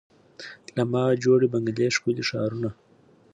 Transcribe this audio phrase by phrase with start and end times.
[0.75, 2.69] له ما جوړي بنګلې ښکلي ښارونه